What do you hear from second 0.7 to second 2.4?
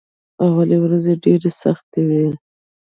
ورځې ډېرې سختې وې.